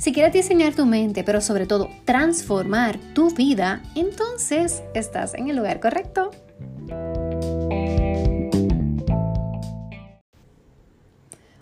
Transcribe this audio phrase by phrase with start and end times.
[0.00, 5.56] Si quieres diseñar tu mente, pero sobre todo transformar tu vida, entonces estás en el
[5.56, 6.30] lugar correcto.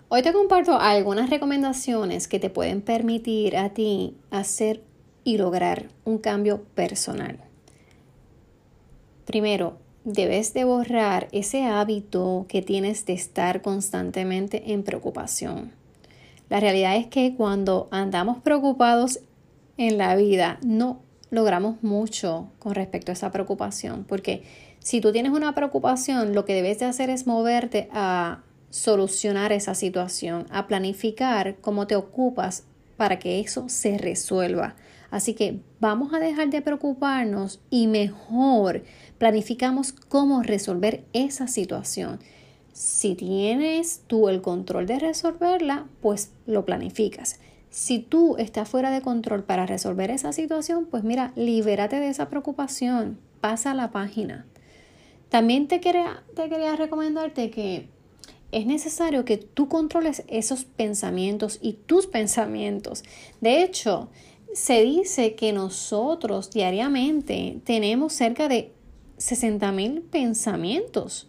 [0.07, 4.81] Hoy te comparto algunas recomendaciones que te pueden permitir a ti hacer
[5.25, 7.39] y lograr un cambio personal.
[9.25, 9.75] Primero,
[10.05, 15.78] debes de borrar ese hábito que tienes de estar constantemente en preocupación.
[16.49, 19.19] La realidad es que cuando andamos preocupados
[19.77, 24.43] en la vida, no logramos mucho con respecto a esa preocupación, porque
[24.79, 29.75] si tú tienes una preocupación, lo que debes de hacer es moverte a solucionar esa
[29.75, 32.63] situación, a planificar cómo te ocupas
[32.97, 34.75] para que eso se resuelva.
[35.11, 38.83] Así que vamos a dejar de preocuparnos y mejor
[39.17, 42.19] planificamos cómo resolver esa situación.
[42.79, 47.41] Si tienes tú el control de resolverla, pues lo planificas.
[47.69, 52.29] Si tú estás fuera de control para resolver esa situación, pues mira, libérate de esa
[52.29, 54.45] preocupación, pasa a la página.
[55.27, 57.89] También te quería, te quería recomendarte que
[58.53, 63.03] es necesario que tú controles esos pensamientos y tus pensamientos.
[63.41, 64.07] De hecho,
[64.53, 68.71] se dice que nosotros diariamente tenemos cerca de
[69.17, 71.28] 60 mil pensamientos.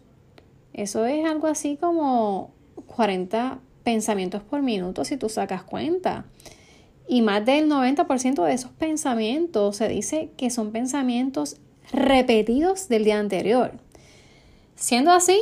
[0.72, 2.52] Eso es algo así como
[2.86, 6.26] 40 pensamientos por minuto si tú sacas cuenta.
[7.08, 11.56] Y más del 90% de esos pensamientos se dice que son pensamientos
[11.92, 13.72] repetidos del día anterior.
[14.76, 15.38] Siendo así,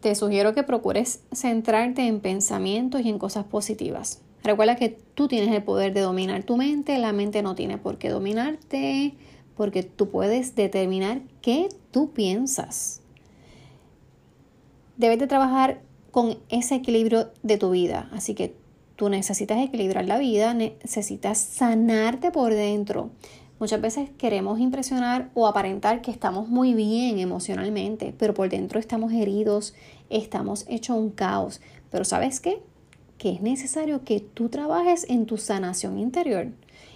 [0.00, 4.22] te sugiero que procures centrarte en pensamientos y en cosas positivas.
[4.42, 7.98] Recuerda que tú tienes el poder de dominar tu mente, la mente no tiene por
[7.98, 9.14] qué dominarte,
[9.56, 13.02] porque tú puedes determinar qué tú piensas
[14.96, 15.80] debes de trabajar
[16.10, 18.08] con ese equilibrio de tu vida.
[18.12, 18.54] Así que
[18.96, 23.10] tú necesitas equilibrar la vida, necesitas sanarte por dentro.
[23.58, 29.12] Muchas veces queremos impresionar o aparentar que estamos muy bien emocionalmente, pero por dentro estamos
[29.12, 29.74] heridos,
[30.10, 31.60] estamos hechos un caos.
[31.90, 32.62] Pero ¿sabes qué?
[33.16, 36.48] Que es necesario que tú trabajes en tu sanación interior.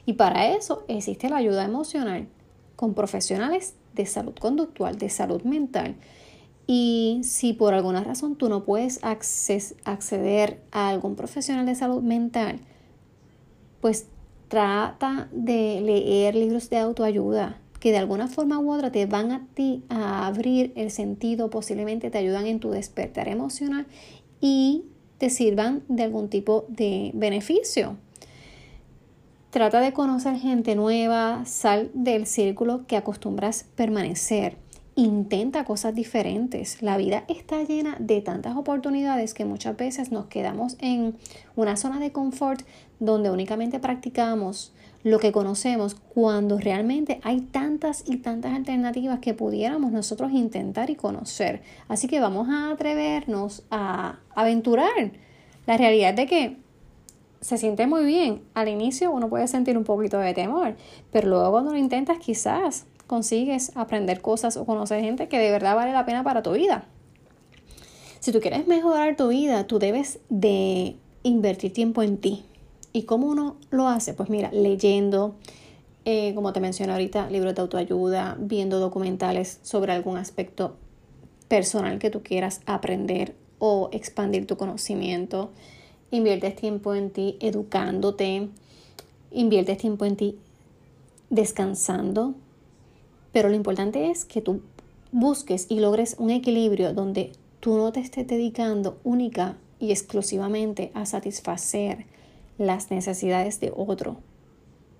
[0.05, 2.27] Y para eso existe la ayuda emocional
[2.77, 5.97] con profesionales de salud conductual, de salud mental,
[6.73, 12.61] y si por alguna razón tú no puedes acceder a algún profesional de salud mental,
[13.81, 14.07] pues
[14.47, 19.49] trata de leer libros de autoayuda que de alguna forma u otra te van a
[19.55, 23.89] ti a abrir el sentido, posiblemente te ayudan en tu despertar emocional
[24.41, 24.85] y
[25.19, 27.97] te sirvan de algún tipo de beneficio.
[29.51, 34.57] Trata de conocer gente nueva, sal del círculo que acostumbras permanecer
[35.01, 36.83] intenta cosas diferentes.
[36.83, 41.17] La vida está llena de tantas oportunidades que muchas veces nos quedamos en
[41.57, 42.63] una zona de confort
[42.99, 44.73] donde únicamente practicamos
[45.03, 50.97] lo que conocemos cuando realmente hay tantas y tantas alternativas que pudiéramos nosotros intentar y
[50.97, 51.63] conocer.
[51.89, 55.13] Así que vamos a atrevernos a aventurar.
[55.67, 56.57] La realidad es de que
[57.41, 58.43] se siente muy bien.
[58.53, 60.77] Al inicio uno puede sentir un poquito de temor,
[61.11, 65.75] pero luego cuando lo intentas quizás consigues aprender cosas o conocer gente que de verdad
[65.75, 66.85] vale la pena para tu vida.
[68.21, 70.95] Si tú quieres mejorar tu vida, tú debes de
[71.25, 72.45] invertir tiempo en ti.
[72.93, 74.15] ¿Y cómo uno lo hace?
[74.15, 75.35] Pues mira, leyendo,
[76.05, 80.77] eh, como te mencioné ahorita, libros de autoayuda, viendo documentales sobre algún aspecto
[81.49, 85.51] personal que tú quieras aprender o expandir tu conocimiento.
[86.13, 88.51] Inviertes tiempo en ti educándote,
[89.33, 90.39] inviertes tiempo en ti
[91.29, 92.37] descansando,
[93.33, 94.63] pero lo importante es que tú
[95.13, 101.07] busques y logres un equilibrio donde tú no te estés dedicando única y exclusivamente a
[101.07, 102.07] satisfacer
[102.59, 104.19] las necesidades de otro,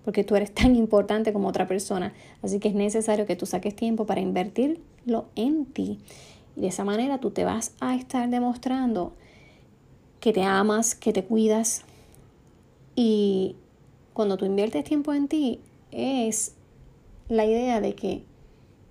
[0.05, 3.77] porque tú eres tan importante como otra persona, así que es necesario que tú saques
[3.77, 5.99] tiempo para invertirlo en ti.
[6.57, 9.13] Y de esa manera tú te vas a estar demostrando
[10.21, 11.85] que te amas, que te cuidas.
[12.97, 13.57] Y
[14.13, 15.61] cuando tú inviertes tiempo en ti,
[15.91, 16.55] es
[17.31, 18.25] la idea de que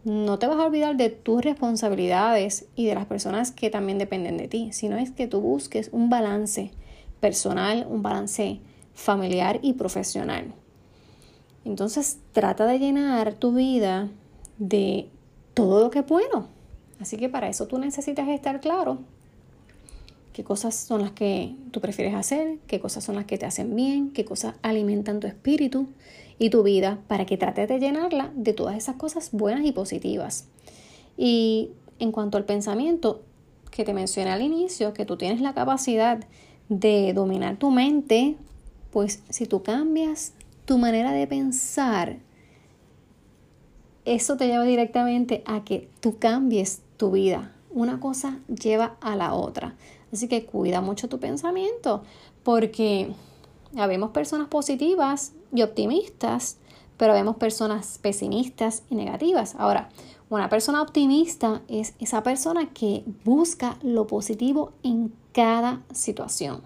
[0.06, 4.38] no te vas a olvidar de tus responsabilidades y de las personas que también dependen
[4.38, 6.72] de ti, sino es que tú busques un balance
[7.20, 8.62] personal, un balance
[8.94, 10.54] familiar y profesional.
[11.66, 14.10] Entonces trata de llenar tu vida
[14.58, 15.10] de
[15.54, 16.48] todo lo que es.
[17.00, 19.00] Así que para eso tú necesitas estar claro
[20.32, 23.76] qué cosas son las que tú prefieres hacer, qué cosas son las que te hacen
[23.76, 25.90] bien, qué cosas alimentan tu espíritu
[26.40, 30.48] y tu vida para que trates de llenarla de todas esas cosas buenas y positivas.
[31.18, 31.70] Y
[32.00, 33.22] en cuanto al pensamiento
[33.70, 36.20] que te mencioné al inicio, que tú tienes la capacidad
[36.70, 38.38] de dominar tu mente,
[38.92, 40.34] pues si tú cambias
[40.66, 42.18] tu manera de pensar,
[44.06, 47.54] eso te lleva directamente a que tú cambies tu vida.
[47.72, 49.76] Una cosa lleva a la otra.
[50.12, 52.04] Así que cuida mucho tu pensamiento
[52.44, 53.12] porque
[53.78, 56.58] habemos personas positivas y optimistas,
[56.98, 59.56] pero vemos personas pesimistas y negativas.
[59.58, 59.90] Ahora,
[60.30, 66.62] una persona optimista es esa persona que busca lo positivo en cada situación.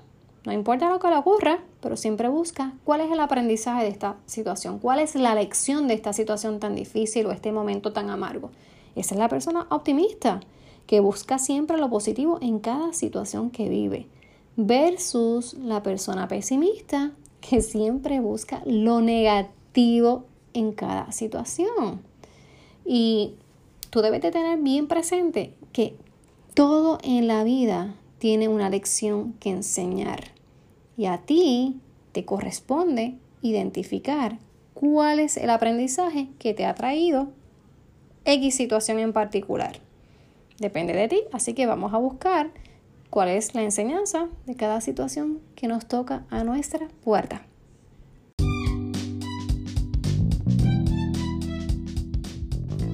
[0.45, 4.17] No importa lo que le ocurra, pero siempre busca cuál es el aprendizaje de esta
[4.25, 8.51] situación, cuál es la lección de esta situación tan difícil o este momento tan amargo.
[8.95, 10.41] Esa es la persona optimista
[10.85, 14.07] que busca siempre lo positivo en cada situación que vive,
[14.55, 17.11] versus la persona pesimista
[17.41, 22.01] que siempre busca lo negativo en cada situación.
[22.85, 23.35] Y
[23.89, 25.95] tú debes de tener bien presente que
[26.53, 30.31] todo en la vida tiene una lección que enseñar.
[30.97, 31.79] Y a ti
[32.11, 34.38] te corresponde identificar
[34.73, 37.29] cuál es el aprendizaje que te ha traído
[38.25, 39.79] X situación en particular.
[40.59, 42.51] Depende de ti, así que vamos a buscar
[43.13, 47.45] cuál es la enseñanza de cada situación que nos toca a nuestra puerta.